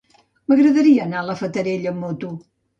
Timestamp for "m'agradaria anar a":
0.53-1.25